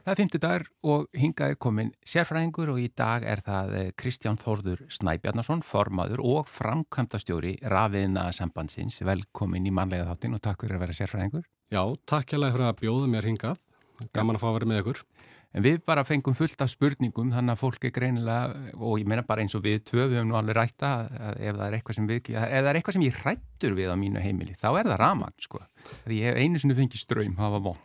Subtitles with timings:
[0.00, 3.88] Það er fymtu dagur og hingað er komin sérfræðingur og í dag er það eh,
[4.00, 8.96] Kristján Þórður Snæbjarnason, formaður og framkvæmtastjóri Rafiðina sambandsins.
[9.04, 11.44] Velkomin í manlega þáttin og takk fyrir að vera sérfræðingur.
[11.68, 13.60] Já, takk hjálpa fyrir að bjóða mér hingað.
[14.16, 15.02] Gaman að fá að vera með ykkur.
[15.50, 19.26] En við bara fengum fullt af spurningum þannig að fólk er greinilega, og ég meina
[19.26, 21.98] bara eins og við tvö, við höfum nú alveg rætta að ef það er eitthvað
[21.98, 25.34] sem, við, er eitthvað sem ég rættur við á mínu heimili, þá er það raman,
[25.42, 25.64] sko.
[26.06, 27.82] Því ég hef einu sinu fengið ströym, hafa von.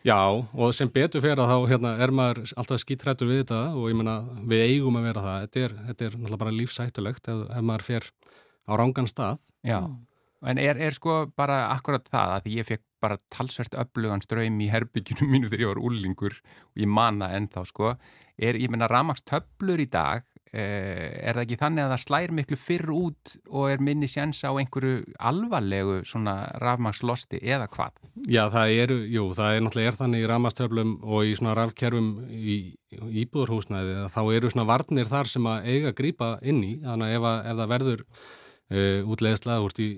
[0.00, 3.90] Já, og sem betur fyrir að þá hérna, er maður alltaf skítrættur við þetta og
[3.90, 4.14] ég menna
[4.48, 5.42] við eigum að vera það.
[5.42, 8.06] Þetta er, þetta er náttúrulega bara lífsættulegt ef, ef maður fer
[8.64, 9.42] á rángan stað.
[9.66, 9.80] Já,
[10.48, 14.70] en er, er sko bara akkurat það að ég fekk bara talsvert öflugan ströym í
[14.72, 17.92] herbygginu mínu þegar ég var úrlingur og ég manna ennþá sko.
[18.40, 22.90] Er, ég menna, ramagstöflur í dag er það ekki þannig að það slæri miklu fyrr
[22.90, 28.00] út og er minni sjans á einhverju alvarlegu svona rafmagslosti eða hvað?
[28.26, 32.10] Já, það er, jú, það er náttúrulega er þannig í rafmagstöflum og í svona rafkerfum
[32.34, 32.58] í,
[32.90, 37.18] í íbúðurhúsnæði þá eru svona varnir þar sem að eiga grýpa inn í, þannig að
[37.20, 39.90] ef, að, ef það verður uh, útleðislega, þú ert í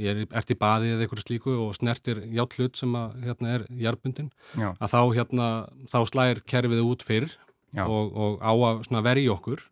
[0.00, 3.66] ég er eftir baði eða eitthvað slíku og snertir hjátt hlut sem að hérna er
[3.82, 4.70] jarbundin, Já.
[4.78, 5.48] að þá hérna
[5.90, 7.34] þá slægir kerfið út fyrr
[7.82, 9.62] og, og á að verja okkur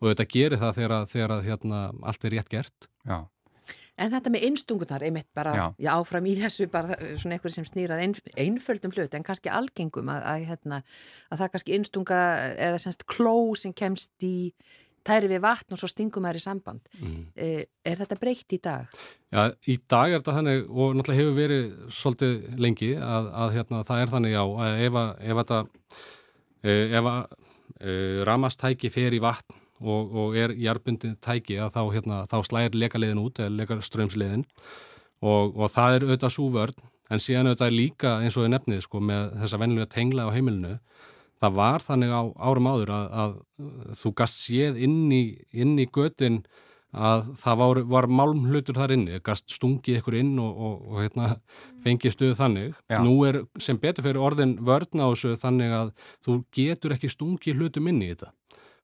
[0.00, 2.90] og þetta gerir það þegar, þegar hérna, allt er rétt gert.
[3.08, 3.20] Já.
[4.00, 5.64] En þetta með einstungunar, einmitt bara já.
[5.84, 8.14] Já, áfram í þessu, bara svona eitthvað sem snýrað ein,
[8.46, 10.78] einföldum hlut, en kannski algengum að, að, hérna,
[11.28, 12.20] að það kannski einstunga
[12.68, 14.52] eða semst kló sem kemst í
[15.04, 16.88] tæri við vatn og svo stingum þær í samband.
[17.00, 17.20] Mm.
[17.36, 18.88] Eh, er þetta breytt í dag?
[19.32, 23.84] Já, í dag er þetta þannig og náttúrulega hefur verið svolítið lengi að, að hérna,
[23.88, 25.60] það er þannig já, að ef, ef þetta
[26.68, 27.20] ef að
[27.80, 32.78] eh, ramastæki fer í vatn og, og er jarbundin tæki að þá, hérna, þá slæðir
[32.84, 34.44] lekaliðin út eða lekarströmsliðin
[35.24, 39.00] og, og það er auðvitað súvörn en síðan auðvitað líka eins og ég nefnið sko,
[39.00, 40.74] með þessa vennilega tengla á heimilinu
[41.40, 45.22] það var þannig á árum áður að, að þú gast séð inn í,
[45.56, 46.42] í götin
[46.90, 51.28] að það var, var málmhlutur þar inni, gast stungið ykkur inn og, og, og hérna,
[51.84, 52.74] fengið stuðu þannig.
[52.90, 52.98] Já.
[53.04, 55.94] Nú er sem betur fyrir orðin vörn á þessu þannig að
[56.26, 58.34] þú getur ekki stungið hlutum inn í þetta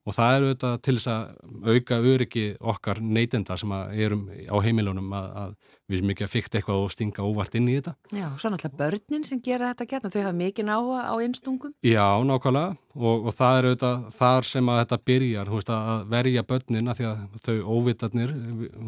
[0.07, 5.17] og það eru þetta til þess að auka öryggi okkar neytenda sem erum á heimilunum
[5.19, 5.57] að, að
[5.87, 7.95] við sem ekki að fykta eitthvað og stinga óvart inn í þetta.
[8.15, 11.75] Já, svo náttúrulega börnin sem gera þetta gætna, þau hafa mikið náha á einstungum.
[11.87, 16.47] Já, nákvæmlega og, og það eru þetta þar sem að þetta byrjar, veist, að verja
[16.55, 18.35] börnin að því að þau óvitarnir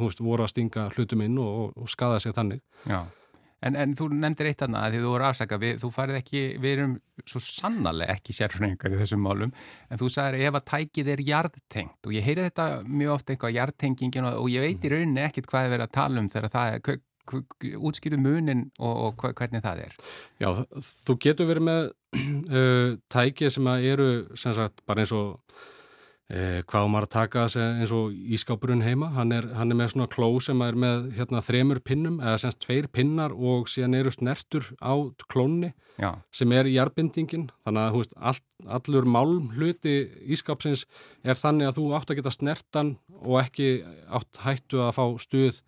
[0.03, 2.62] veist, voru að stinga hlutum inn og, og skada sig þannig.
[2.87, 3.03] Já.
[3.67, 6.43] En, en þú nefndir eitt annað að því þú voru afsaka, við, þú farið ekki,
[6.63, 6.93] við erum
[7.27, 9.55] svo sannarlega ekki sérfræðingar í þessum málum,
[9.91, 13.57] en þú sagðir ef að tækið er jarðtengt og ég heyri þetta mjög ofta eitthvað
[13.57, 16.55] jarðtengingin og, og ég veit í rauninni ekkit hvað er verið að tala um þegar
[16.55, 19.97] það er, útskýru munin og, og hvernig það er.
[20.41, 20.49] Já,
[21.05, 21.91] þú getur verið með
[22.59, 24.09] uh, tækið sem eru
[24.39, 25.43] sem sagt bara eins og
[26.28, 30.09] Eh, hvað maður að taka eins og ískápurinn heima, hann er, hann er með svona
[30.12, 34.67] kló sem er með hérna, þremur pinnum eða semst tveir pinnar og síðan eru snertur
[34.77, 34.93] á
[35.33, 36.11] klónni Já.
[36.28, 38.43] sem er í jarbindingin þannig að veist, all,
[38.77, 39.94] allur málm hluti
[40.28, 40.84] ískápsins
[41.25, 43.71] er þannig að þú átt að geta snertan og ekki
[44.21, 45.62] átt hættu að fá stuð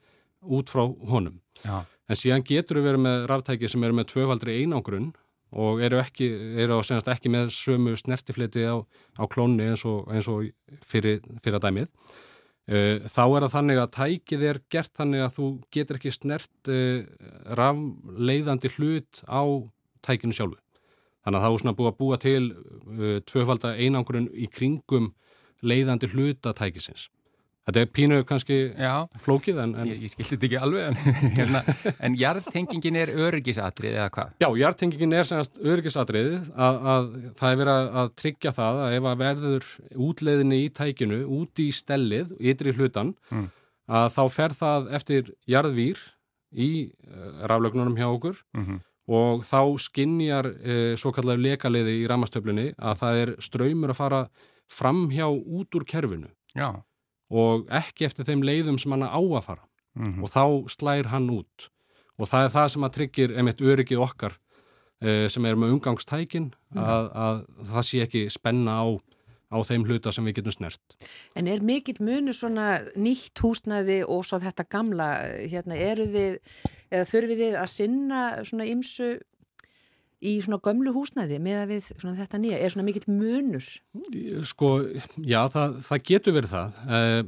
[0.44, 1.86] út frá honum Já.
[1.88, 5.14] en síðan getur við verið með ráftæki sem eru með tvöfaldri einangrunn
[5.50, 6.28] og eru, ekki,
[6.62, 8.78] eru á senast ekki með sömu snertifliti á,
[9.18, 10.46] á klónni eins og, eins og
[10.86, 11.90] fyrir, fyrir að dæmið.
[12.70, 16.70] Uh, þá er það þannig að tækið er gert þannig að þú getur ekki snert
[16.70, 17.00] uh,
[17.58, 19.42] rafleiðandi hlut á
[20.06, 20.60] tækinu sjálfu.
[21.24, 25.10] Þannig að það er svona búið að búa til uh, tvöfaldar einangurinn í kringum
[25.66, 27.08] leiðandi hlutatækisins.
[27.68, 29.74] Þetta er pínu kannski Já, flókið en...
[29.78, 29.90] en...
[29.90, 31.60] Ég, ég skildi þetta ekki alveg en, hérna,
[32.00, 34.32] en jarðtengingin er öryggisatrið eða hvað?
[34.40, 39.08] Já, jarðtengingin er semast öryggisatrið að, að það er verið að tryggja það að ef
[39.12, 39.68] að verður
[40.08, 43.46] útleiðinni í tækinu út í stellið, ytri hlutan mm.
[44.00, 46.04] að þá fer það eftir jarðvýr
[46.50, 48.84] í uh, raflögnunum hjá okkur mm -hmm.
[49.14, 54.28] og þá skinnjar uh, svo kallar lekaliði í ramastöflunni að það er ströymur að fara
[54.70, 56.32] fram hjá út úr kerfinu.
[56.56, 56.80] Já
[57.30, 60.22] og ekki eftir þeim leiðum sem hann á að fara mm -hmm.
[60.22, 61.70] og þá slægir hann út
[62.18, 64.36] og það er það sem að tryggir einmitt öryggið okkar
[65.00, 66.82] eh, sem er með umgangstækin mm.
[66.82, 68.86] að, að það sé ekki spenna á,
[69.50, 70.96] á þeim hluta sem við getum snert.
[71.34, 75.08] En er mikill munu svona nýtt húsnæði og svo þetta gamla,
[75.48, 76.38] hérna, eru þið
[76.90, 79.10] eða þurfið þið að sinna svona ymsu
[80.20, 81.90] í svona gömlu húsnæði með að við
[82.20, 83.68] þetta nýja, er svona mikill munur?
[84.48, 84.72] Sko,
[85.16, 86.80] já, það, það getur verið það.
[86.96, 87.20] Eh,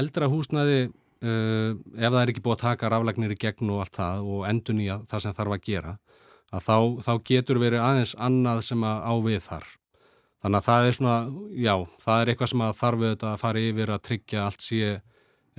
[0.00, 0.80] eldra húsnæði,
[1.22, 4.46] eh, ef það er ekki búið að taka raflagnir í gegn og allt það og
[4.50, 5.98] endur nýja það sem þarf að gera,
[6.50, 6.76] að þá,
[7.06, 9.70] þá getur verið aðeins annað sem að á við þar.
[10.40, 11.16] Þannig að það er svona,
[11.52, 15.02] já, það er eitthvað sem að þarf auðvitað að fara yfir að tryggja allt síðan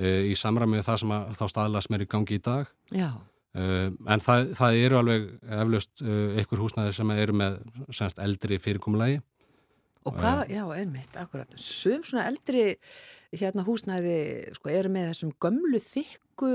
[0.02, 2.72] e, í samræmið það sem að þá staðlas mér í gangi í dag.
[2.90, 3.12] Já.
[3.52, 5.28] E, en það, það eru alveg
[5.60, 7.58] eflaust e, einhver húsnæði sem eru með
[7.92, 9.22] semst eldri fyrirkomulegi.
[10.10, 11.52] Og hvað, já, einmitt, akkurat.
[11.62, 12.72] Sum svona eldri
[13.38, 14.16] hérna húsnæði
[14.56, 16.54] sko, eru með þessum gömlu þykku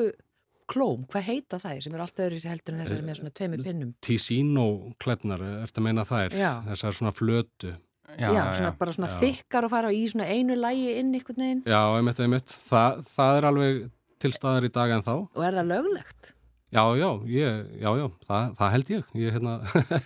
[0.66, 3.62] klóm, hvað heita þær sem eru alltaf öðru sér heldur en þessari með svona tveimur
[3.62, 3.92] pinnum?
[4.02, 6.34] Tísín og klednar, ertu að meina þær?
[6.34, 6.50] Já.
[6.72, 7.74] Þessar svona flötu.
[8.16, 9.16] Já, já, svona, já bara svona já.
[9.20, 11.62] þykkar og fara í svona einu lægi inn ykkur neginn.
[11.68, 12.54] Já, einmitt, einmitt.
[12.66, 13.82] Þa, það er alveg
[14.24, 15.14] til staðar í dag en þá.
[15.22, 16.32] Og er það löglegt?
[16.74, 19.10] Já, já, ég, já, já, það, það held ég.
[19.14, 19.52] ég hérna,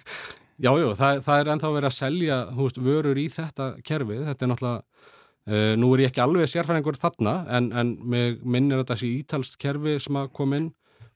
[0.64, 4.26] já, já, það, það er ennþá verið að selja húst, vörur í þetta kerfið.
[4.28, 5.06] Þetta er náttúrulega,
[5.48, 9.96] uh, nú er ég ekki alveg sérfæringur þarna, en, en minnir þetta þessi ítalst kerfi
[10.04, 10.68] sem að kom inn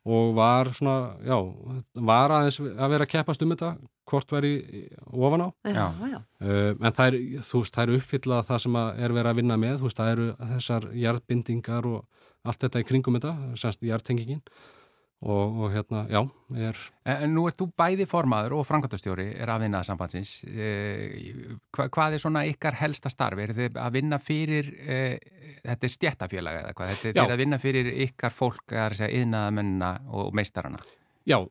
[0.05, 1.37] og var svona, já,
[2.05, 3.71] var aðeins að vera að keppast um þetta
[4.09, 4.51] hvort veri
[5.17, 6.19] ofan á já, já.
[6.45, 9.61] Uh, en það er, þú veist, það eru uppfyllað það sem er verið að vinna
[9.61, 14.43] með, þú veist, það eru þessar jarðbindingar og allt þetta í kringum þetta, semst jarðtengingin
[15.23, 16.21] og, og hérna, já
[16.59, 16.81] er...
[17.15, 22.17] En nú ert þú bæði formaður og framkvæmtastjóri er að vinna sambandsins eh, hva, hvað
[22.17, 23.41] er svona ykkar helsta starf?
[23.41, 25.17] Er þið að vinna fyrir eh,
[25.63, 26.99] þetta er stjættafélag eða hvað?
[27.07, 31.04] Þetta er að vinna fyrir ykkar fólk, segja yðnaðamennina og meistarana Já,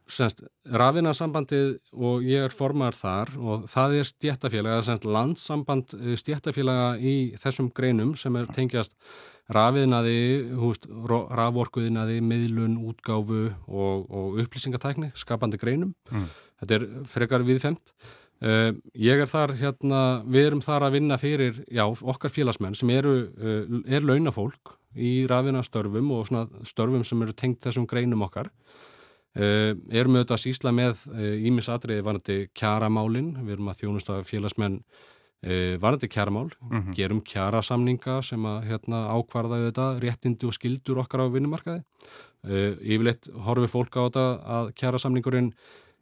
[0.06, 6.16] semst, rafinasambandið og ég er formar þar og það er stjættafélag, eða semst landsamband eh,
[6.20, 8.94] stjættafélaga í þessum greinum sem er tengjast
[9.54, 10.54] rafiðnaði,
[11.36, 15.92] raforkuðinaði, miðlun, útgáfu og, og upplýsingatækni, skapandi greinum.
[16.12, 16.30] Mm.
[16.62, 17.96] Þetta er frekar viðfemt.
[18.44, 22.90] Uh, ég er þar, hérna, við erum þar að vinna fyrir, já, okkar félagsmenn sem
[22.92, 28.52] eru, uh, er launafólk í rafinastörfum og svona störfum sem eru tengt þessum greinum okkar.
[29.34, 31.08] Uh, erum við auðvitað að sísla með
[31.50, 34.82] ímisatriði varandi kjaramálin, við erum að þjónusta félagsmenn
[35.44, 36.96] e, varandi kjæramál, mm -hmm.
[36.96, 41.84] gerum kjærasamninga sem að hérna, ákvarða þetta réttindi og skildur okkar á vinnumarkaði.
[42.44, 45.54] Yfirleitt horfið fólk á þetta að kjærasamningurinn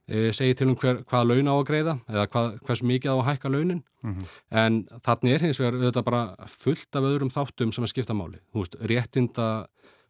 [0.07, 3.15] e, segi til um hver, hvaða laun á að greiða eða hvað, hvers mikið á
[3.17, 4.25] að hækka launin mm -hmm.
[4.49, 8.39] en þannig er hins vegar þetta bara fullt af öðrum þáttum sem að skipta máli.
[8.53, 9.67] Veist, réttinda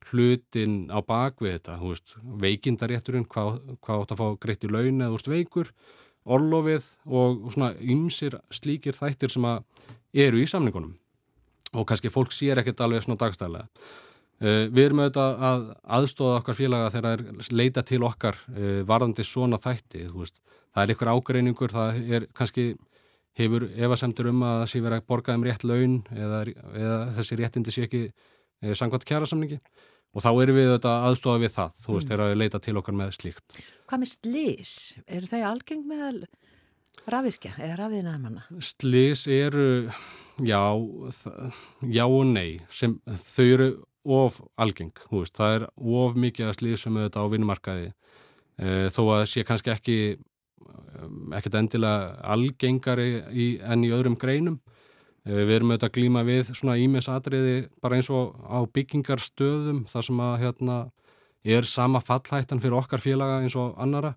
[0.10, 5.16] hlutin á bakvið þetta, veist, veikindarétturinn, hvað, hvað átt að fá greitt í laun eða
[5.16, 5.74] úrst veikur
[6.26, 9.64] orlofið og svona ymsir slíkir þættir sem að
[10.14, 10.94] eru í samningunum
[11.72, 13.68] og kannski fólk sér ekkert alveg svona dagstæðlega.
[14.42, 15.66] Uh, við erum auðvitað að
[15.98, 20.08] aðstóða okkar félaga þegar það er leita til okkar uh, varðandi svona þætti.
[20.10, 22.72] Það er ykkur ágreiningur, það er kannski
[23.38, 26.42] hefur evasemtur um að það sé verið að borga um rétt laun eða,
[26.74, 29.62] eða þessi réttindi sé ekki uh, sangvært kjærasamningi
[30.12, 32.24] og þá erum við aðstofa við það, þú veist, mm.
[32.32, 33.60] við leita til okkar með slíkt.
[33.90, 34.74] Hvað með slís?
[35.08, 36.26] Er þau algeng með
[37.12, 38.44] rafvirkja eða rafiðnaðamanna?
[38.66, 39.70] Slís eru,
[40.44, 40.64] já,
[41.88, 43.70] já og nei, sem, þau eru
[44.02, 45.70] of algeng, þú veist, það er
[46.02, 47.88] of mikið að slísum auðvitað á vinnumarkaði,
[48.58, 49.98] e, þó að sé kannski ekki,
[51.38, 54.71] ekkert endilega algengari í, en í öðrum greinum, Eh,
[55.26, 60.22] við erum auðvitað að glýma við svona ímiðsatriði bara eins og á byggingarstöðum þar sem
[60.26, 60.78] að hérna
[61.46, 64.16] er sama fallhættan fyrir okkar félaga eins og annara.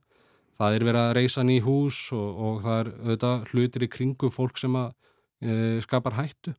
[0.55, 4.33] Það er verið að reysa ný hús og, og það er auðvitað hlutir í kringum
[4.33, 4.93] fólk sem að
[5.43, 6.55] e, skapar hættu.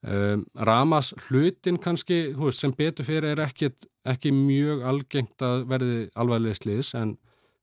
[0.00, 3.68] Um, Ramas hlutin kannski veist, sem betur fyrir er ekki,
[4.08, 7.18] ekki mjög algengt að verði alvarlega sliðis en,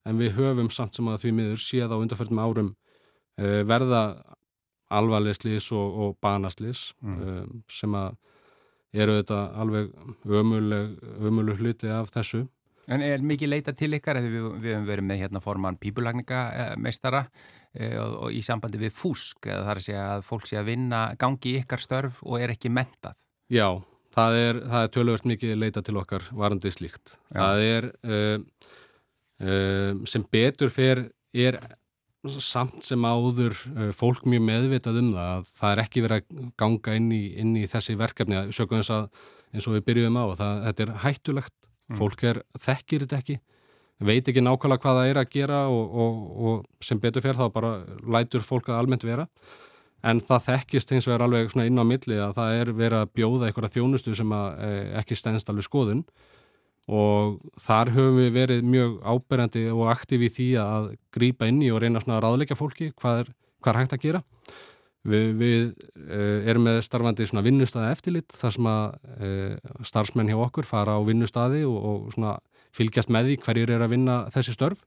[0.05, 2.69] en við höfum samt sem að því miður séð á undarförnum árum
[3.37, 4.01] verða
[4.93, 7.17] alvarleg slís og, og banaslis mm.
[7.17, 8.15] um, sem að
[8.97, 9.89] eru þetta alveg
[10.25, 12.45] ömuleg, hluti af þessu.
[12.87, 17.25] En er mikið leita til ykkar, við, við hefum verið með hérna forman pípulagningameistara
[17.75, 20.69] e, og, og í sambandi við fúsk, eða þar að segja að fólk sé að
[20.71, 23.19] vinna gangi ykkar störf og er ekki mentað.
[23.51, 23.67] Já,
[24.15, 27.17] það er, það er tölvöld mikið leita til okkar varandi slíkt.
[27.27, 27.41] Já.
[27.41, 28.47] Það er um,
[29.43, 31.03] um, sem betur fer
[31.35, 31.59] er
[32.43, 36.47] samt sem áður eh, fólk mjög meðvitað um það að það er ekki verið að
[36.59, 38.39] ganga inn í, inn í þessi verkefni.
[38.39, 39.09] Að sjöku eins að
[39.53, 41.55] eins og við byrjuðum á það, þetta er hættulegt.
[41.87, 41.95] Mm.
[41.95, 43.37] fólk er, þekkir þetta ekki
[44.03, 47.47] veit ekki nákvæmlega hvað það er að gera og, og, og sem betur fyrir þá
[47.53, 47.71] bara
[48.03, 49.25] lætur fólk að almennt vera.
[50.05, 53.13] En það þekkist eins og er alveg inn á milli að það er verið að
[53.17, 56.03] bjóða einhverja þjónustu sem að, eh, ekki stennst alveg skoðun
[56.87, 61.71] og þar höfum við verið mjög áberandi og aktíf í því að grýpa inn í
[61.73, 64.21] og reyna svona að ráðleika fólki hvað er, hvað er hægt að gera.
[65.07, 65.65] Við, við
[66.07, 70.97] uh, erum með starfandi svona vinnustæði eftirlit þar sem að uh, starfsmenn hjá okkur fara
[70.99, 72.37] á vinnustæði og, og svona
[72.75, 74.81] fylgjast með því hverjir er að vinna þessi störf.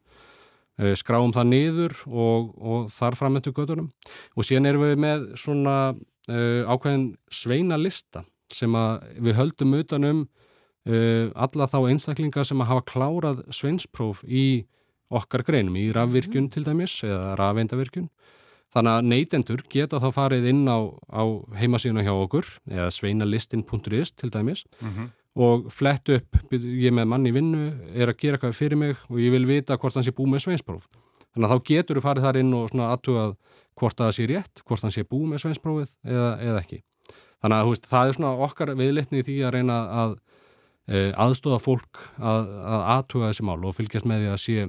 [0.81, 3.93] uh, skráum það niður og, og þar framöntu gödunum
[4.37, 8.73] og síðan erum við með svona uh, ákveðin sveina lista sem
[9.23, 10.25] við höldum utanum
[10.87, 14.65] alla þá einstaklinga sem að hafa klárað sveinspróf í
[15.11, 18.09] okkar greinum, í rafvirkjun til dæmis eða rafeindavirkjun
[18.71, 20.79] Þannig að neytendur geta þá farið inn á,
[21.11, 21.23] á
[21.59, 25.09] heimasíðuna hjá okkur eða sveinalistin.is til dæmis mm -hmm.
[25.35, 29.31] og flett upp, ég með manni vinnu, er að gera eitthvað fyrir mig og ég
[29.35, 30.87] vil vita hvort hans er búið með sveinspróf.
[31.35, 33.37] Þannig að þá getur þú farið þar inn og aðtugað
[33.75, 36.83] hvort það sé rétt, hvort hans er búið með sveinsprófið eða, eða ekki.
[37.43, 40.19] Þannig að veist, það er okkar viðlitni í því að reyna að
[40.91, 44.69] aðstóða fólk að, að aðtuga þessi mál og fylgjast með því að sé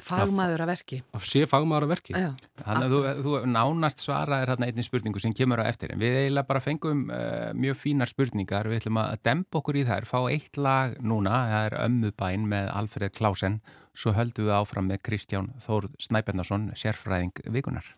[0.00, 0.98] Fagmaður að verki.
[1.12, 2.14] Að sé fagmaður að verki.
[2.16, 2.30] Já.
[2.62, 5.92] Þannig að þú, þú nánast svara er hérna einni spurningu sem kemur á eftir.
[5.92, 8.70] En við eiginlega bara fengum uh, mjög fínar spurningar.
[8.72, 12.72] Við ætlum að dempa okkur í þær, fá eitt lag núna, það er Ömmubæn með
[12.72, 13.60] Alfred Klausen.
[13.92, 17.92] Svo höldum við áfram með Kristján Þórð Snæbjarnason, sérfræðing vikunar.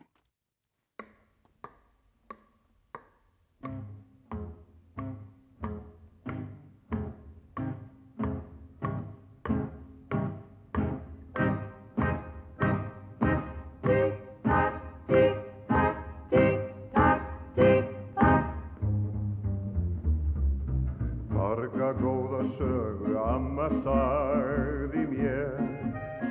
[22.44, 25.56] Sögu amma sagði mér.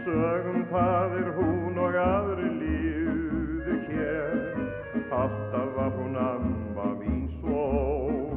[0.03, 4.35] Sögum það er hún og aðri lífðu kér
[5.13, 7.65] alltaf var hún amma mín svo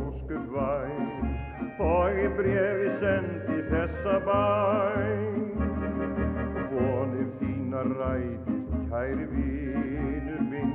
[0.06, 1.32] óskuð væn
[1.80, 5.42] og í brefi sendi þessa bæn.
[6.72, 8.25] Vonir þína rætist
[8.96, 10.70] kæri vínur minn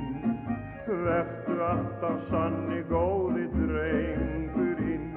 [0.86, 5.08] verðu alltaf sanni góði drengurinn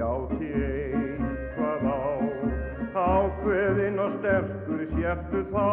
[0.00, 2.04] játi eitthvað á
[3.00, 5.68] ákveðinn og sterkur sértu þá.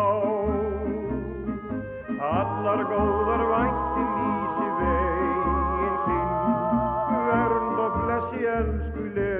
[2.31, 6.31] Allar góðar vætti lísi veginn þinn
[7.27, 9.36] vernd og blessi elskulega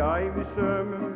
[0.00, 1.09] gæfi sömum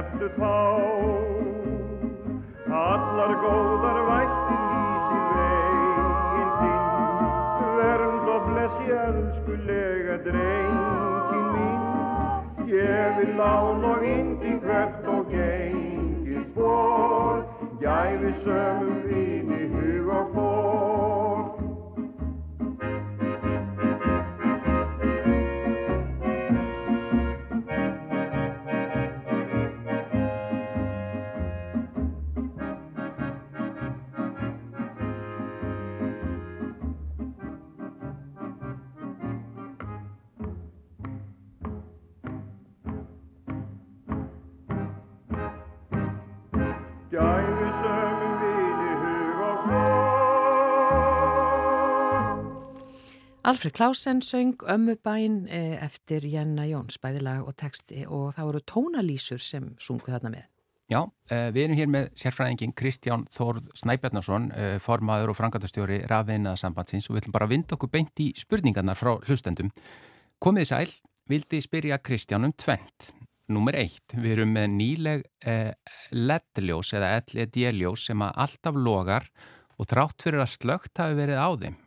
[0.00, 0.56] sértu þá.
[2.70, 6.86] Allar góðar vættir lísi veginn þinn.
[7.76, 11.82] Vernd og blessi elskulega drengin mín.
[12.70, 17.44] Gefi lán og indi hvert og gengið spór
[17.82, 19.19] gæfi sömum vini
[53.50, 59.40] Alfred Klausen söng Ömmubæn eh, eftir Janna Jóns, bæðilag og texti og það voru tónalýsur
[59.42, 60.44] sem sungu þarna með.
[60.92, 61.00] Já,
[61.32, 67.16] eh, við erum hér með sérfræðingin Kristján Þórð Snæbjarnarsson, eh, formaður og frangatastjóri rafveinaðarsambandsins og
[67.16, 69.74] við ætlum bara að vinda okkur beint í spurningarnar frá hlustendum.
[70.38, 70.94] Komið sæl,
[71.26, 73.10] vildi spyrja Kristján um tvent.
[73.50, 75.74] Númer eitt, við erum með nýleg eh,
[76.12, 79.26] LED-ljós eða LED-ljós sem að alltaf logar
[79.76, 81.80] og þrátt fyrir að slögt hafi verið á þeim.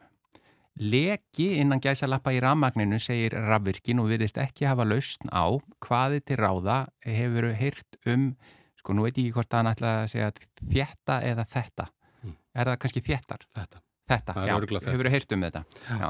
[0.82, 5.46] Leki innan gæsalappa í rafmagninu segir rafvirkin og virðist ekki hafa lausn á
[5.86, 8.32] hvaði til ráða hefur heyrt um,
[8.80, 10.32] sko nú veit ég ekki hvort það er að segja
[10.66, 11.88] þetta eða þetta.
[12.24, 12.36] Mm.
[12.58, 13.46] Er það kannski þettar?
[13.54, 13.84] Þetta.
[14.14, 14.56] Þetta, já,
[14.90, 15.64] hefur heyrt um þetta.
[15.88, 16.10] Já.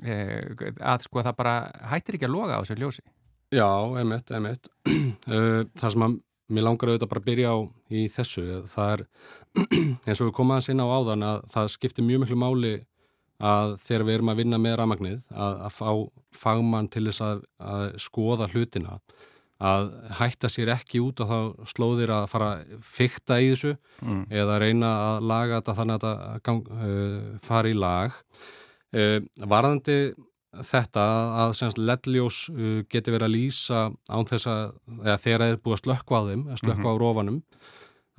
[0.00, 0.14] E,
[0.78, 1.54] að sko það bara
[1.90, 3.04] hættir ekki að loga á þessu ljósi.
[3.50, 3.70] Já,
[4.00, 4.70] emitt, emitt.
[5.30, 6.14] Eh, það sem að
[6.50, 7.58] mér langar auðvitað bara að byrja á
[7.94, 9.02] í þessu, það er
[10.06, 12.72] eins og við komum aðeins inn á áðan að það skiptir mjög miklu máli
[13.40, 15.90] að þegar við erum að vinna með ramagnið að, að fá
[16.40, 19.00] fagmann til þess að, að skoða hlutina
[19.60, 22.50] að hætta sér ekki út og þá slóðir að fara
[22.84, 24.22] fykta í þessu mm.
[24.32, 28.16] eða reyna að laga þetta þannig að þetta gang, uh, fari í lag
[28.96, 29.18] uh,
[29.52, 29.98] varðandi
[30.66, 31.04] þetta
[31.44, 34.64] að ledljós uh, geti verið að lýsa án þess að
[34.96, 37.00] þegar það er búið að slökkva á þeim að slökkva mm -hmm.
[37.00, 37.42] á rofanum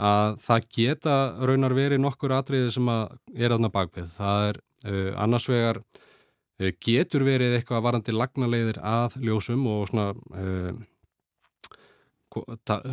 [0.02, 5.12] að það geta raunar verið nokkur atriði sem að er aðna bakvið það er uh,
[5.22, 10.88] annars vegar uh, getur verið eitthvað varandi lagnaleiðir að ljósum og svona uh,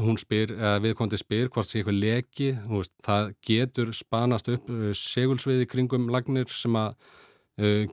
[0.03, 0.51] hún spyr,
[0.83, 6.75] viðkondi spyr hvort sé eitthvað leki, veist, það getur spanast upp segulsviði kringum lagnir sem
[6.75, 6.97] að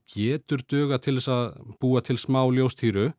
[0.10, 3.12] getur duga til þess að búa til smá ljóstýru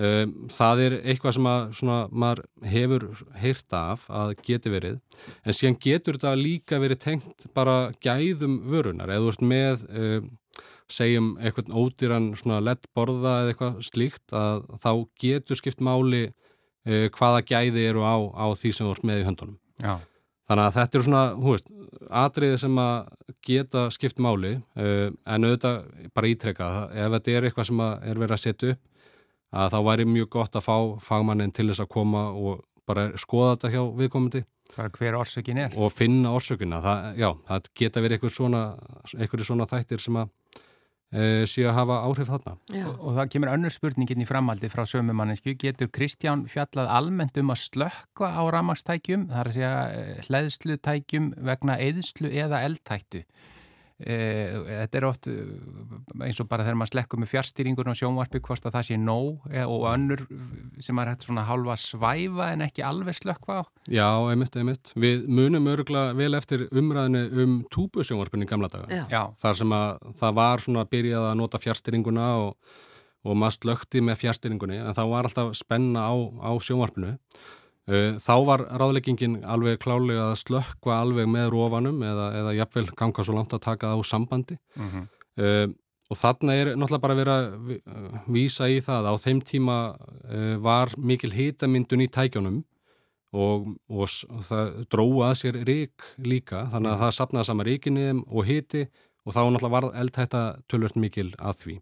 [0.00, 2.42] um, það er eitthvað sem að svona, maður
[2.72, 3.06] hefur
[3.42, 4.98] heyrta af að geti verið
[5.44, 10.30] en síðan getur þetta líka verið tengt bara gæðum vörunar eða þú veist með um,
[10.90, 12.30] segjum eitthvað ódýran
[12.64, 14.92] lett borða eða eitthvað slíkt að þá
[15.22, 19.26] getur skipt máli uh, hvaða gæði eru á, á því sem þú ert með í
[19.28, 19.58] höndunum.
[19.80, 19.94] Já.
[20.50, 21.68] Þannig að þetta eru svona, hú veist,
[22.20, 27.68] atriði sem að geta skipt máli uh, en auðvitað bara ítrekka ef þetta er eitthvað
[27.70, 28.86] sem er verið að setja upp
[29.50, 33.56] að þá væri mjög gott að fá fagmannin til þess að koma og bara skoða
[33.56, 34.44] þetta hjá viðkomandi.
[34.76, 35.74] Bara hver orsökin er.
[35.78, 36.78] Og finna orsökina.
[36.84, 38.62] Það, já, það geta verið eitthvað svona,
[39.16, 40.28] eitthvað svona þættir sem að
[41.10, 42.56] e, síðan hafa áhrif þarna.
[42.84, 45.56] Og, og það kemur önnur spurningin í framaldi frá sömumanninsku.
[45.58, 51.32] Getur Kristján fjallað almennt um að slökka á ramastækjum, það er að segja eh, hlæðslutækjum
[51.50, 53.24] vegna eðslu eða eldtættu?
[54.00, 55.48] Eh, þetta er oft eh,
[56.24, 59.50] eins og bara þegar maður slekkur með fjárstýringun og sjónvarpi hvort að það sé nóg
[59.52, 60.22] eh, og önnur
[60.80, 64.94] sem er hægt svona halva svæfa en ekki alveg slökkva á Já, einmitt, einmitt.
[64.96, 69.04] Við munum öruglega vel eftir umræðinu um túbusjónvarpunni í gamla daga.
[69.12, 69.22] Já.
[69.42, 72.76] Þar sem að það var svona að byrjað að nota fjárstýringuna og,
[73.26, 77.18] og maður slökti með fjárstýringunni en þá var alltaf spenna á, á sjónvarpinu
[77.88, 83.34] þá var ráðleggingin alveg klálega að slökkva alveg með rófanum eða, eða jafnvel ganga svo
[83.34, 84.58] langt að taka það á sambandi.
[84.76, 85.06] Uh -huh.
[85.40, 85.68] uh,
[86.10, 90.56] og þarna er náttúrulega bara verið að eh, vísa í það á þeim tíma uh,
[90.62, 92.64] var mikil hitamyndun í tækjónum
[93.30, 98.08] og, og, og það dróða að sér rík líka þannig að það sapnaði sama ríkinni
[98.26, 98.88] og hiti
[99.22, 101.76] og þá náttúrulega var eldhætta tölvört mikil að því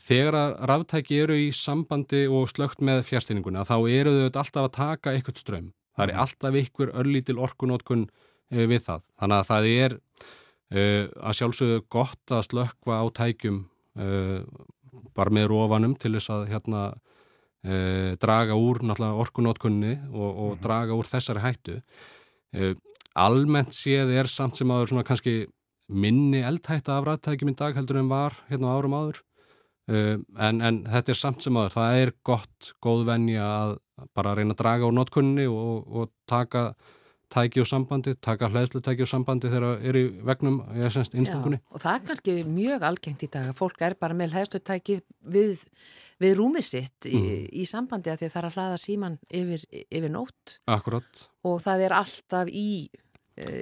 [0.00, 4.74] þegar að ráftæki eru í sambandi og slögt með fjárstýringuna þá eru þau alltaf að
[4.76, 5.72] taka eitthvað strömm.
[5.96, 6.22] Það er mhm.
[6.24, 9.06] alltaf ykkur örlítil orkunótkun uh, við það.
[9.20, 13.62] Þannig að það er uh, að sjálfsögðu gott að slökka á tækjum
[13.96, 14.40] uh,
[15.16, 16.86] bara með rofanum til þess að hérna,
[18.22, 20.58] draga úr orkunótkunni og, og mm.
[20.62, 21.78] draga úr þessari hættu.
[23.18, 25.48] Almennt séð er samt sem aður kannski
[25.90, 29.35] minni eldhætta af ráttækjum í dag heldur en var hérna á árum áður Um,
[29.86, 33.76] en, en þetta er samt sem aður, það er gott, góð venja að
[34.16, 36.70] bara reyna að draga úr notkunni og, og taka
[37.32, 41.16] tæki og sambandi, taka hlæðslu tæki og sambandi þegar það er í vegnum eða semst
[41.18, 41.58] einstakkunni.
[41.74, 44.98] Og það er kannski mjög algengt í dag að fólk er bara með hlæðslu tæki
[45.34, 45.64] við,
[46.22, 47.48] við rúmið sitt í, mm.
[47.50, 50.56] í sambandi að því að það er að hlaða síman yfir, yfir nótt.
[50.76, 51.26] Akkurát.
[51.46, 52.68] Og það er alltaf í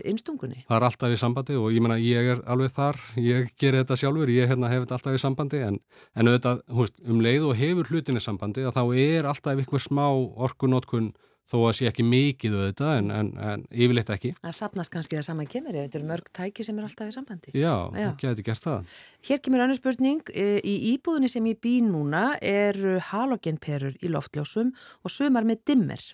[0.07, 0.63] innstungunni.
[0.69, 3.99] Það er alltaf í sambandi og ég menna ég er alveg þar, ég ger þetta
[3.99, 5.81] sjálfur, ég hérna, hef þetta alltaf í sambandi en,
[6.15, 10.07] en auðvitað, húst, um leið og hefur hlutinni sambandi að þá er alltaf ykkur smá
[10.47, 11.11] orkunótkun
[11.51, 14.33] þó að sé ekki mikið auðvitað en, en, en yfirleitt ekki.
[14.41, 17.53] Það sapnast kannski það saman kemur þetta eru mörg tæki sem er alltaf í sambandi.
[17.53, 18.09] Já, Já.
[18.09, 18.97] það getur gert það.
[19.29, 22.81] Hér kemur annar spurning, eh, í íbúðinni sem ég býn núna er
[23.11, 24.73] halogenperur í loftljósum
[25.05, 26.05] og sumar með dimmer.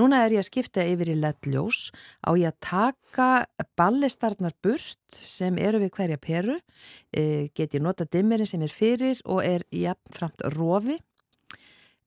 [0.00, 1.92] Núna er ég að skipta yfir í ledljós
[2.26, 3.28] á ég að taka
[3.78, 6.58] ballistarnar burt sem eru við hverja peru,
[7.14, 10.98] e, get ég nota dimmerin sem er fyrir og er jafnframt rofi.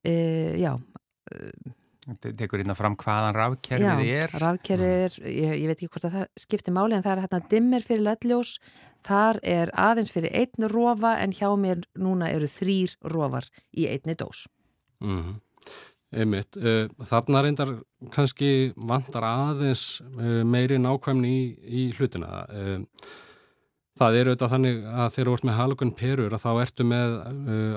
[0.03, 0.15] E,
[0.59, 0.75] já,
[1.25, 1.84] Þetta
[2.37, 4.33] tekur hérna fram hvaðan rafkerfið er.
[4.33, 5.05] Já, rafkerfið mm.
[5.05, 7.85] er, ég, ég veit ekki hvort að það skiptir máli en það er hérna dimmer
[7.85, 8.51] fyrir ledljós,
[9.05, 14.17] þar er aðeins fyrir einn rofa en hjá mér núna eru þrýr rofar í einni
[14.19, 14.45] dós.
[15.03, 15.41] Mm -hmm.
[16.15, 16.57] Einmitt.
[16.57, 17.71] Eh, þarna reyndar
[18.13, 22.45] kannski vantar aðeins eh, meiri nákvæmni í, í hlutina.
[23.95, 27.13] Það eru auðvitað þannig að þegar þú ert með halogun perur að þá ertu með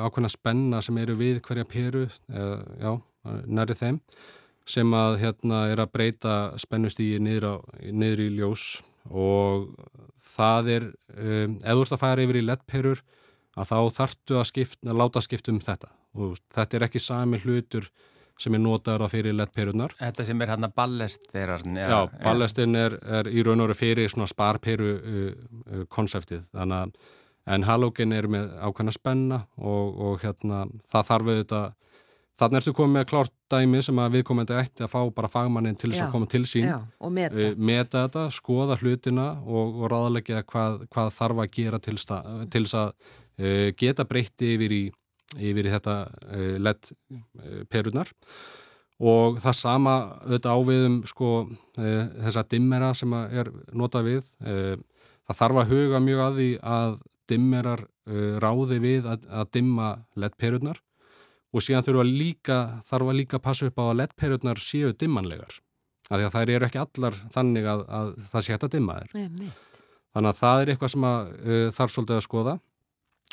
[0.03, 2.01] ákveðna spenna sem eru við hverja peru,
[2.83, 2.91] já,
[3.47, 4.01] næri þeim,
[4.69, 7.63] sem að hérna er að breyta spennustígi niður,
[8.25, 8.65] í ljós
[9.07, 9.71] og
[10.35, 13.05] það er, ef þú ert að færa yfir í lettperur,
[13.59, 15.93] að þá þartu að, skipta, að láta skipta um þetta.
[16.19, 17.89] Og þetta er ekki sami hlutur
[18.39, 19.95] sem er notaður á fyrir lettperunar.
[19.99, 21.59] Þetta sem er hérna ballest þeirra.
[21.65, 25.31] Já, já ballestin er, er í raun og veru fyrir svona sparperu uh,
[25.67, 26.47] uh, konseptið.
[26.55, 27.15] Þannig að
[27.49, 31.69] en halógin er með ákveðna spenna og, og hérna það þarf auðvitað
[32.39, 35.91] þannig ertu komið með klárt dæmi sem að viðkomandi ætti að fá bara fagmannin til
[35.91, 37.41] þess að koma til sín Já, og meta.
[37.41, 42.15] uh, meta þetta, skoða hlutina og, og ráðleggja hvað, hvað þarf að gera til þess
[42.19, 44.83] að, til þess að uh, geta breytti yfir í,
[45.37, 48.13] yfir í þetta uh, lett uh, perunar
[48.99, 54.33] og það sama auðvitað áviðum sko uh, þessa dimmera sem er notað við.
[55.29, 57.85] Það þarf að huga mjög að því að dimmerar
[58.41, 60.79] ráði við að, að dimma lett perunar
[61.53, 65.59] og síðan þurfa líka, þarf að líka passa upp á að lettperjurnar séu dimmanlegar.
[66.09, 68.99] Af því að þær eru ekki allar þannig að, að það sé hægt að dimma
[68.99, 69.15] þær.
[70.17, 72.55] Þannig að það er eitthvað sem að, uh, þarf svolítið að skoða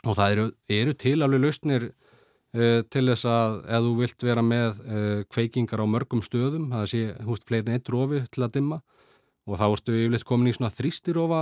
[0.03, 0.47] og það eru,
[0.79, 5.83] eru til alveg lausnir uh, til þess að ef þú vilt vera með uh, kveikingar
[5.83, 8.81] á mörgum stöðum, það sé húst fleirin eitt rofi til að dimma
[9.45, 11.41] og þá ertu yfirleitt komin í svona þrýstirofa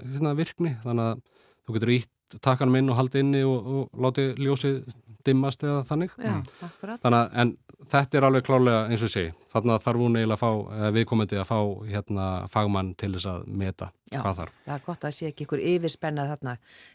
[0.00, 1.24] hérna, virkni þannig að
[1.66, 4.80] þú getur ítt takanum inn og haldi inni og, og láti ljósið
[5.26, 6.14] dimmast eða þannig.
[6.22, 7.00] Já, akkurat.
[7.02, 7.52] Þannig að, en
[7.84, 9.24] þetta er alveg klálega eins og sé.
[9.52, 11.58] Þannig að þarf hún eiginlega að fá, viðkomandi að fá
[11.90, 14.20] hérna fagmann til þess að meta Já.
[14.22, 14.54] hvað þarf.
[14.64, 16.54] Það er gott að sé ekki ykkur yfirspennað þarna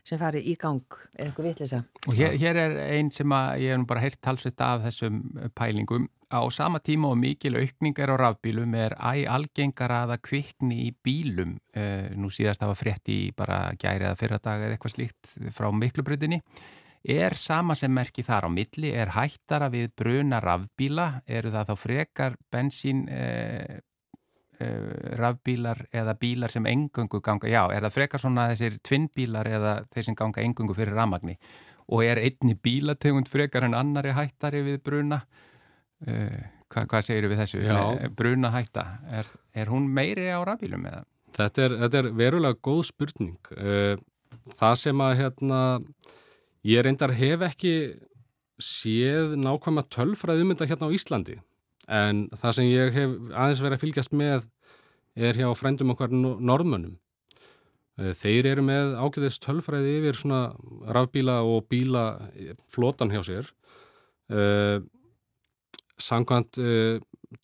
[0.10, 1.84] sem fari í gang eða ykkur vitlisa.
[2.08, 5.22] Og hér, hér er einn sem að ég hef nú bara heyrt talsveit af þessum
[5.58, 6.10] pælingum.
[6.32, 10.78] Á sama tíma og mikil aukning er á rafbílum er æg algengara að það kvikni
[10.88, 11.58] í bílum.
[11.76, 15.68] Uh, nú síðast það var frétt í bara gæri eða fyrradag eða eitthvað slíkt frá
[15.76, 16.40] miklubrutinni.
[17.02, 21.76] Er sama sem merki þar á milli, er hættara við bruna rafbíla, eru það þá
[21.82, 23.80] frekar bensín uh,
[24.62, 29.76] uh, rafbílar eða bílar sem engungu ganga, já, er það frekar svona þessir tvinnbílar eða
[29.90, 31.38] þeir sem ganga engungu fyrir rafmagni
[31.92, 35.24] og er einni bílategund frekar en annari hættari við bruna
[36.06, 37.82] uh, hva, hvað segir við þessu Já.
[38.16, 41.04] bruna hætta, er, er hún meiri á rafbílum eða?
[41.36, 43.38] Þetta er, þetta er verulega góð spurning.
[43.56, 43.98] Eh,
[44.58, 45.58] Það sem að hérna,
[46.68, 47.74] ég reyndar hef ekki
[48.62, 51.38] séð nákvæmlega tölfræði um þetta hérna á Íslandi
[51.92, 54.46] en það sem ég hef aðeins verið að fylgjast með
[55.18, 56.94] er hjá frændum okkar no- norðmönnum.
[58.00, 60.42] Eh, Þeir eru með ágæðist tölfræði yfir svona
[60.88, 62.06] rafbíla og bíla
[62.72, 63.50] flotan hjá sér.
[64.32, 64.80] Uh,
[66.02, 66.58] Samkvæmt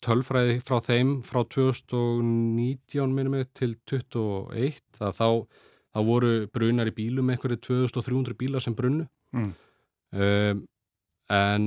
[0.02, 5.28] tölfræði frá þeim frá 2019 minnum við til 2021 að þá,
[5.98, 9.08] þá voru brunar í bílum einhverju 2300 bílar sem brunnu.
[9.34, 9.52] Mm.
[10.14, 10.66] um,
[11.28, 11.64] en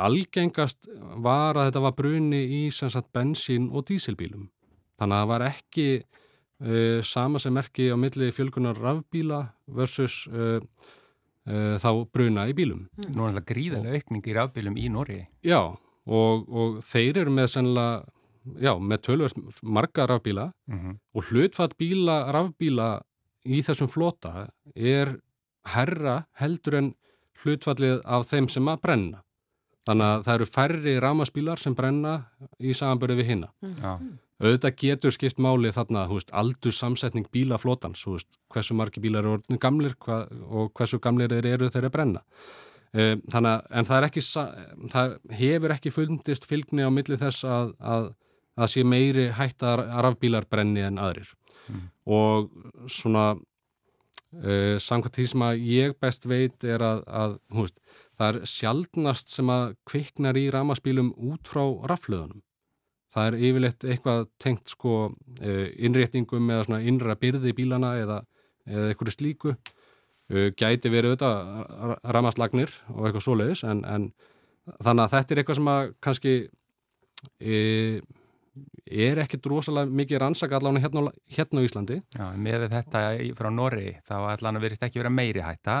[0.00, 0.88] algengast
[1.20, 4.48] var að þetta var bruni í sem sagt bensín og dísilbílum.
[5.00, 9.42] Þannig að það var ekki uh, sama sem merki á milli fjölgunar rafbíla
[9.76, 10.58] versus uh,
[11.50, 12.86] uh, þá bruna í bílum.
[13.12, 15.60] Nú er það gríðarlega aukning í rafbílum í Nóri Já,
[16.06, 18.00] og, og þeir eru með sennilega,
[18.64, 20.98] já, með tölvöld marga rafbíla mm -hmm.
[21.14, 22.90] og hlutfatt bíla, rafbíla
[23.44, 25.16] í þessum flota er
[25.70, 26.94] herra heldur en
[27.42, 29.22] hlutfallið af þeim sem að brenna.
[29.88, 32.16] Þannig að það eru færri rafmaspílar sem brenna
[32.60, 33.48] í samanbörði við hinna.
[33.80, 33.94] Já,
[34.40, 40.22] Auðvitað getur skipt máli þarna, aldur samsetning bílaflotans, veist, hversu margi bílar eru gamlir hva,
[40.48, 42.22] og hversu gamlir þeir eru þeir að brenna.
[42.96, 44.22] Eh, Þannig að, en það er ekki,
[44.94, 48.08] það hefur ekki fundist fylgni á milli þess að, að,
[48.56, 51.34] að sé meiri hætta að rafbílar brenni en aðrir.
[52.10, 52.50] Og
[52.90, 57.80] svona, uh, samkvæmt því sem að ég best veit er að, að veist,
[58.18, 62.42] það er sjaldnast sem að kviknar í rafmaspílum út frá raflöðunum.
[63.10, 68.22] Það er yfirleitt eitthvað tengt sko uh, innréttingum eða svona innra byrði bílana eða,
[68.70, 69.54] eða eitthvað slíku.
[70.30, 74.10] Uh, gæti verið auðvitað ramaslagnir og eitthvað svoleiðis en, en
[74.78, 76.34] þannig að þetta er eitthvað sem að kannski
[77.40, 77.54] e,
[78.90, 81.98] er ekkit rosalega mikið rannsaka allavega hérna, hérna á Íslandi.
[82.16, 83.02] já með þetta
[83.38, 85.80] frá Nóri þá allan að verist ekki vera meiri hætta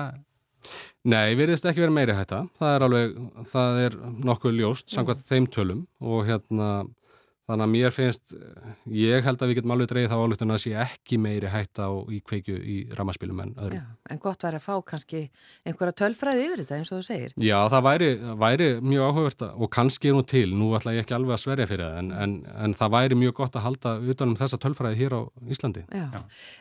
[1.08, 2.42] Nei, virðist ekki verið meiri hætta.
[2.60, 3.14] Það er alveg,
[3.48, 3.94] það er
[4.28, 6.66] nokkuð ljóst samkvæmt þeim tölum og hérna
[7.50, 8.34] þannig að mér finnst,
[8.94, 11.92] ég held að við getum alveg dreigð þá álutun að sé ekki meiri hætta á
[12.08, 13.80] í kveikju í ramaspilum en öðrum.
[13.80, 15.22] Já, en gott væri að fá kannski
[15.66, 17.34] einhverja tölfræði yfir þetta eins og þú segir.
[17.42, 18.10] Já, það væri,
[18.44, 21.42] væri mjög áhugavert að- og kannski er nú til, nú ætla ég ekki alveg að
[21.44, 22.36] sverja fyrir það en, en,
[22.66, 25.84] en það væri mjög gott að halda utanum þessa tölfræði hér á Íslandi.
[25.90, 26.06] Já.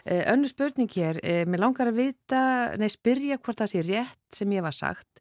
[0.06, 2.43] Eh, Önnur spurning hér, eh, mér langar að vita,
[2.78, 5.18] nei spyrja hvort það sé rétt sem ég var sagt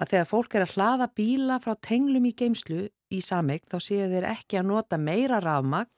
[0.00, 4.06] að þegar fólk er að hlaða bíla frá tenglum í geimslu í sameign þá séu
[4.10, 5.90] þeir ekki að nota meira rafmagn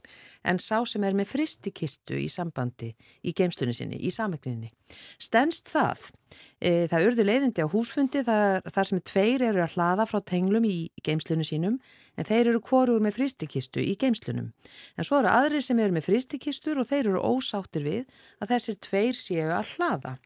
[0.48, 2.90] en sá sem er með fristikistu í sambandi
[3.22, 4.72] í geimslunni sinni, í sameigninni.
[5.20, 6.08] Stenst það?
[6.58, 10.66] E, það urðu leiðindi á húsfundi þar, þar sem tveir eru að hlaða frá tenglum
[10.66, 11.78] í geimslunni sínum
[12.16, 14.50] en þeir eru hvorur með fristikistu í geimslunum.
[14.96, 18.82] En svo eru aðrir sem eru með fristikistur og þeir eru ósáttir við að þessir
[18.88, 20.16] tveir séu að hlaða.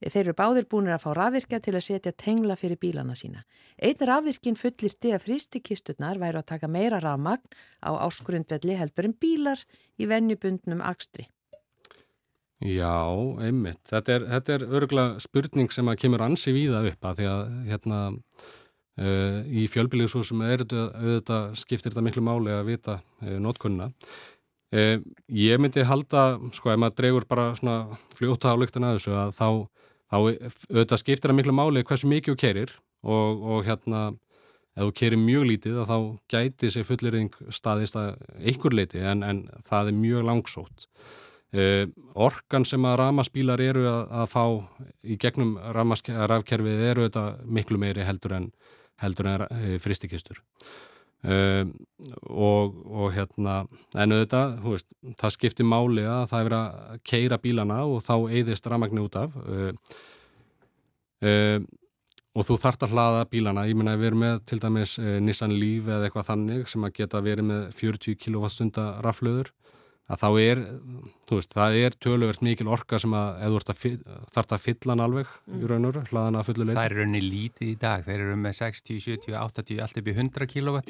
[0.00, 3.42] Þeir eru báðir búinir að fá rafvirkja til að setja tengla fyrir bílana sína.
[3.76, 7.44] Einn rafvirkinn fullir til að fristikisturnar væru að taka meira rafmagn
[7.84, 9.60] á áskrundvelli heldur en bílar
[10.00, 11.28] í vennjubundnum akstri.
[12.60, 12.92] Já,
[13.40, 13.80] einmitt.
[13.88, 17.54] Þetta er, þetta er örgulega spurning sem að kemur ansi víða upp að því að
[17.70, 18.00] hérna
[19.00, 23.88] uh, í fjölbíliðsúsum er þetta, skiptir þetta miklu máli að vita uh, notkunna.
[24.70, 25.00] Uh,
[25.32, 29.48] ég myndi halda, sko, ef maður dregur bara svona fljóta álugtana að þessu að þá,
[30.10, 32.74] þá auðvitað skiptir það miklu máli hversu mikið þú kerir
[33.06, 34.02] og, og hérna
[34.76, 35.96] ef þú kerir mjög lítið þá
[36.30, 40.86] gæti þessi fullirðing staðist að einhver leiti en, en það er mjög langsótt.
[41.50, 44.44] Uh, orkan sem að ramaspílar eru að, að fá
[45.02, 48.46] í gegnum rafkerfið eru þetta miklu meiri heldur en,
[49.02, 50.38] heldur en uh, fristikistur
[51.24, 51.64] uh,
[52.28, 53.56] og, og hérna
[53.94, 54.88] en auðvitað, veist,
[55.20, 59.36] það skiptir máli að það er að keira bílana og þá eigðist ramagni út af.
[62.30, 65.52] Og þú þart að hlaða bílana, ég menna að við erum með til dæmis Nissan
[65.52, 69.50] Leaf eða eitthvað þannig sem að geta verið með 40 kWh raflöður
[70.10, 70.60] að þá er,
[71.28, 73.92] þú veist, það er töluvert mikil orka sem að, ef þú
[74.34, 75.60] þarf að fylla hann alveg mm.
[75.60, 76.76] í raun og veru, hlaðan að fullu leiti.
[76.78, 80.16] Það er raunni lítið í dag, þeir eru með 60, 70, 80, allt upp í
[80.16, 80.82] 100 kW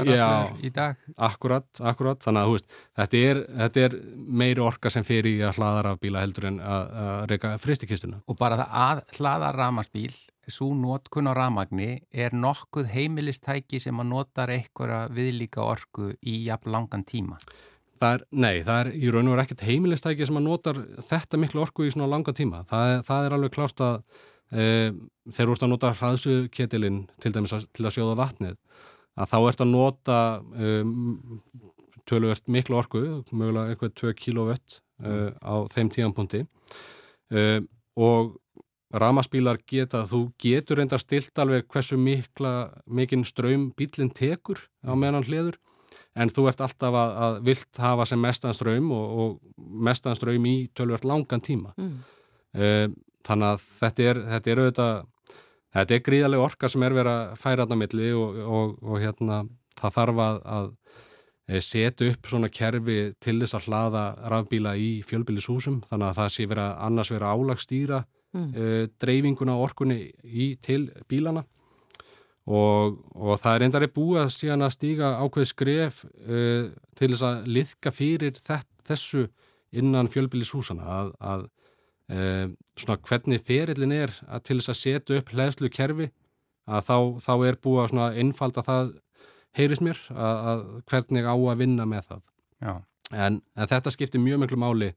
[0.65, 1.05] í dag.
[1.31, 3.99] Akkurat, akkurat, þannig að, þú veist, þetta er, þetta er
[4.43, 8.25] meiri orka sem fyrir í að hlaða rafbíla heldur en að, að reyka fristikistuna.
[8.25, 10.13] Og bara það að hlaða ramarsbíl,
[10.51, 16.73] svo nótkun á ramagni, er nokkuð heimilistæki sem að notar einhverja viðlíka orku í jafn
[16.75, 17.39] langan tíma.
[18.01, 21.41] Það er, nei, það er í raun og verið ekkert heimilistæki sem að notar þetta
[21.41, 22.63] miklu orku í svona langa tíma.
[22.71, 23.99] Það, það er alveg klart að
[24.57, 24.69] e,
[25.37, 28.57] þeir voru að nota hraðsuketilinn til dæmis að, til að sjóða vatnið,
[29.21, 30.19] að þá ert að nota
[30.57, 30.73] e,
[32.09, 33.05] töluvert miklu orku,
[33.37, 36.45] mögulega eitthvað 2 kW e, á þeim tíanpunti
[37.37, 37.47] e,
[38.01, 38.33] og
[38.91, 45.29] ramaspílar geta, þú getur reyndar stilt alveg hversu mikla, mikinn ströym bílinn tekur á meðan
[45.29, 45.61] hliður
[46.19, 51.07] en þú ert alltaf að, að vilt hafa sem mestanströym og, og mestanströym í tölvert
[51.07, 51.95] langan tíma mm.
[52.59, 52.87] uh,
[53.27, 54.95] þannig að þetta er þetta er auðvitað
[55.77, 59.43] þetta er gríðarlega orka sem er verið að færa þarna milli og, og, og hérna
[59.79, 60.71] það þarf að, að
[61.49, 66.35] eh, setja upp svona kerfi til þess að hlaða rafbíla í fjölbílishúsum þannig að það
[66.35, 68.03] sé verið að annars vera álagstýra
[68.35, 68.51] mm.
[68.51, 71.47] uh, dreifinguna orkunni í, til bílana
[72.49, 77.27] og, og það er endari búið að síðan að stíga ákveð skref uh, til þess
[77.29, 79.27] að liðka fyrir þess, þessu
[79.71, 81.45] innan fjölbílishúsana að, að
[82.15, 82.47] uh,
[82.79, 86.11] svona hvernig ferillin er að til þess að setja upp hlæðslu kerfi
[86.71, 88.93] að þá, þá er búið að svona einfalda það
[89.59, 92.27] heyris mér að, að hvernig á að vinna með það.
[93.11, 94.93] En, en þetta skiptir mjög miklu máli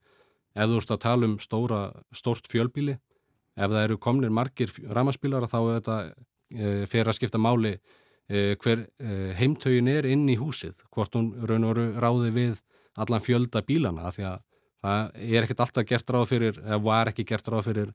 [0.53, 1.79] ef þú ert að tala um stóra,
[2.13, 5.97] stórt fjölbíli ef það eru komnir margir ramaspílar þá er þetta
[6.89, 7.75] fer að skipta máli
[8.29, 12.59] eh, hver eh, heimtögin er inn í húsið, hvort hún raun og ráði við
[12.99, 14.43] allan fjölda bílana því að
[14.83, 17.93] það er ekkert alltaf gert ráð fyrir, eða var ekki gert ráð fyrir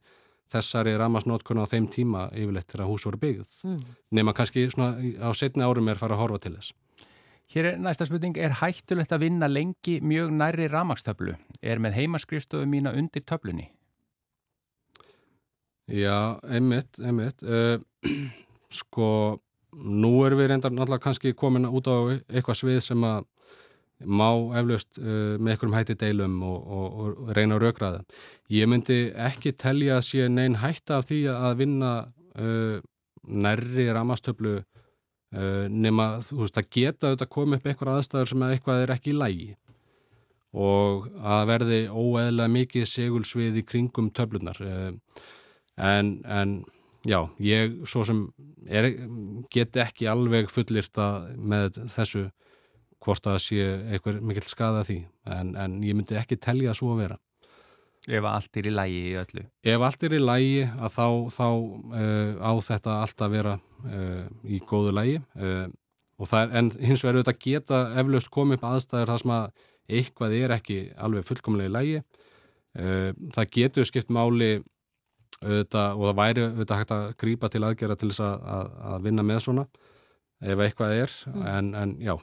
[0.49, 3.81] þessari ramasnótkun á þeim tíma yfirleitt til að hús voru byggð mm.
[4.17, 6.73] nema kannski svona á setni árum er fara að horfa til þess.
[7.49, 11.33] Hér er næsta spurning, er hættulegt að vinna lengi mjög næri ramagstöflu?
[11.65, 13.71] Er með heimaskrifstofu mína undir töflunni?
[15.89, 17.41] Já, einmitt, einmitt.
[17.41, 17.81] Uh,
[18.73, 19.09] sko,
[19.79, 21.97] nú erum við reyndar náttúrulega kannski komin út á
[22.29, 23.27] eitthvað svið sem að
[23.99, 24.29] má
[24.61, 28.03] eflaust uh, með einhverjum hætti deilum og, og, og reyna að raugraða.
[28.55, 31.93] Ég myndi ekki telja að sé neinn hætta af því að vinna
[32.39, 32.79] uh,
[33.27, 38.55] nærri ramastöflu uh, nema þú veist að geta auðvitað komið upp einhver aðstæður sem að
[38.55, 39.51] eitthvað er ekki í lægi
[40.59, 46.55] og að verði óeðlega mikið segulsvið í kringum töflunar en, en
[47.09, 48.27] já, ég svo sem
[48.69, 48.91] er,
[49.53, 52.29] get ekki alveg fullirta með þessu
[53.05, 55.01] hvort að sé eitthvað mikill skada því.
[55.31, 57.19] En, en ég myndi ekki telja svo að vera.
[58.09, 59.45] Ef allt er í lægi í öllu.
[59.69, 64.23] Ef allt er í lægi að þá, þá uh, á þetta allt að vera uh,
[64.49, 69.23] í góðu lægi uh, er, en hins vegar auðvitað geta eflaust komið upp aðstæður þar
[69.23, 69.67] sem að
[69.99, 72.01] eitthvað er ekki alveg fullkomlega í lægi
[73.33, 74.59] það getur skipt máli
[75.43, 79.27] auðvitað, og það væri auðvitað hægt að grýpa til aðgera til þess að, að vinna
[79.27, 79.69] með svona
[80.39, 81.47] ef eitthvað er, mm.
[81.53, 82.17] en, en já.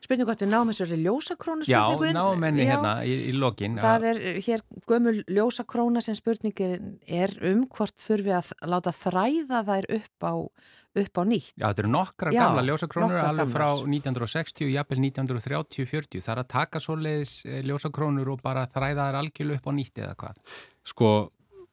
[0.00, 4.06] Spurning hvort við náum þessu ljósakrónu spurningun Já, náum henni hérna í, í lokin Það
[4.08, 10.26] er hér gömul ljósakróna sem spurningin er um hvort þurfi að láta þræða þær upp
[10.26, 10.34] á,
[11.04, 11.52] upp á nýtt.
[11.52, 16.50] Já, þetta eru nokkra Já, gamla ljósakrónur alveg frá 1960, jafnvel 1930-40 það er að
[16.56, 20.56] taka svoleiðis eh, ljósakrónur og bara þræða þær algjörlu upp á nýtt eða hvað?
[20.94, 21.12] Sko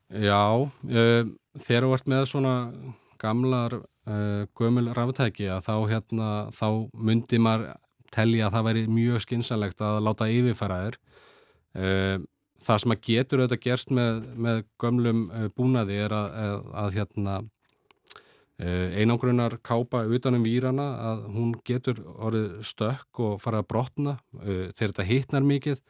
[0.08, 1.28] Já, uh,
[1.60, 2.54] þegar þú ert með svona
[3.20, 7.74] gamlar uh, gömul ráftæki að þá, hérna, þá myndi maður
[8.16, 10.98] telja að það væri mjög skynsanlegt að láta yfirfæra þér.
[11.76, 12.16] Uh,
[12.64, 15.28] það sem að getur auðvitað gerst með, með gömlum
[15.60, 17.36] búnaði er að, að, að hérna,
[18.58, 25.06] einangrunar kápa utanum výrana að hún getur orðið stökk og fara að brotna þegar þetta
[25.06, 25.84] hittnar mikið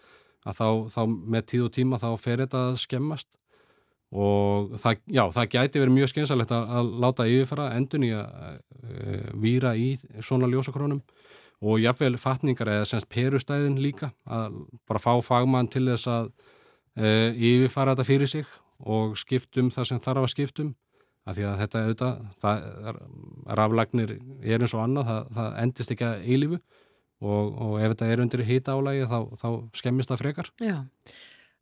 [0.44, 3.30] að þá, þá með tíð og tíma þá fer þetta að skemmast
[4.16, 8.62] og það, já, það gæti verið mjög skynsalegt að, að láta yfirfara endun í að
[8.88, 9.90] e, víra í
[10.24, 11.02] svona ljósakrónum
[11.58, 16.32] og jáfnveil fatningar eða semst perustæðin líka að bara fá fagmann til þess að
[16.96, 20.76] e, yfirfara þetta fyrir sig og skiptum það sem þarf að skiptum
[21.28, 23.00] af því að þetta auðvitað, það,
[23.60, 26.60] raflagnir er eins og annað, það, það endist ekki að eilifu
[27.18, 29.48] og, og ef þetta er undir hýta álægi þá, þá
[29.82, 30.52] skemmist það frekar.
[30.64, 30.78] Já,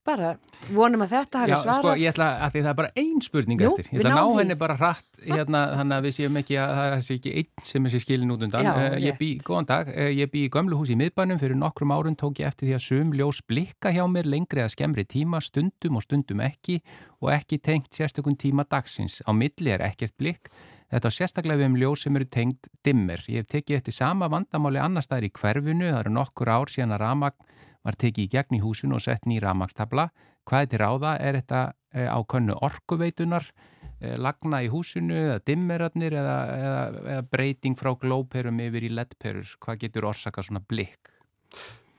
[0.06, 0.32] bara
[0.74, 1.76] vonum að þetta hafi svarað.
[1.76, 3.88] Já, sko, ég ætla að því það er bara ein spurning Jú, eftir.
[3.89, 6.96] Ég ætla að ná henni bara hratt hérna, þannig að við séum ekki að það
[7.08, 8.68] sé ekki einn sem er sér skilin út undan.
[8.68, 11.60] Já, uh, ég bý, góðan dag, uh, ég bý í gömlu hús í miðbænum, fyrir
[11.60, 15.08] nokkrum árun tók ég eftir því að sum ljós blikka hjá mér lengri að skemmri
[15.10, 16.80] tíma, stundum og stundum ekki
[17.22, 19.22] og ekki tengt sérstökun tíma dagsins.
[19.26, 20.54] Á milli er ekkert blikk
[20.94, 23.24] Þetta á sérstaklega við um ljós sem eru tengd dimmer.
[23.28, 26.94] Ég hef tekið eftir sama vandamáli annar staðir í hverfinu, það eru nokkur ár síðan
[26.96, 27.50] að ramagn
[27.86, 30.10] var tekið í gegn í húsinu og sett nýra ramagstabla.
[30.45, 31.15] Hvað er til ráða?
[31.21, 31.62] Er þetta
[31.93, 33.48] eh, á könnu orkuveitunar,
[34.00, 36.84] eh, lagna í húsinu eða dimmerarnir eða, eða,
[37.15, 39.56] eða breyting frá glóperum yfir í leddperur?
[39.62, 41.13] Hvað getur orsaka svona blikk?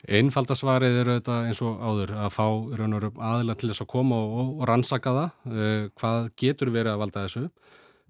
[0.06, 4.68] Einfaldasvarið eru þetta eins og áður að fá aðila til þess að koma og, og
[4.70, 5.32] rannsaka það.
[5.50, 7.48] Uh, hvað getur verið að valda þessu?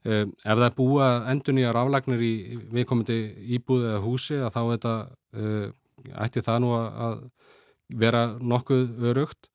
[0.07, 2.35] Ef það er búa endun í að raflagnir í
[2.77, 3.17] viðkomandi
[3.57, 4.93] íbúð eða húsi að þá þetta,
[6.23, 7.17] ætti það nú að
[7.89, 9.51] vera nokkuð örugt.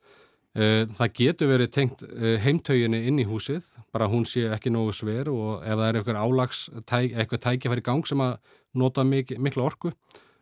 [0.51, 4.91] Uh, það getur verið tengt uh, heimtauginni inn í húsið, bara hún sé ekki nógu
[4.95, 8.33] sver og ef það er eitthvað álags, eitthvað tækja fær í gang sem að
[8.75, 9.93] nota mik miklu orku,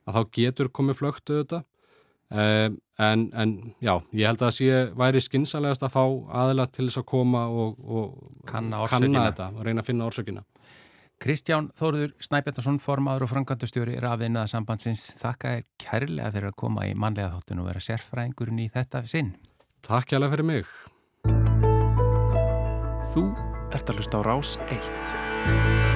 [0.10, 1.67] að þá getur komið flögt auðvitað.
[2.30, 6.04] Um, en, en já, ég held að það sé væri skinsalegast að fá
[6.41, 10.43] aðila til þess að koma og, og kanna, kanna þetta og reyna að finna orsökina
[11.20, 16.96] Kristján Þóruður Snæbjörnarsson formadur og frangandustjóri rafðinnaða sambandsins þakka er kærlega fyrir að koma í
[16.96, 19.34] manlega þáttun og vera sérfræðingurinn í þetta sinn.
[19.84, 20.74] Takk hjálpa fyrir mig.
[23.12, 23.28] Þú
[23.76, 25.88] ert að hlusta á Rás 1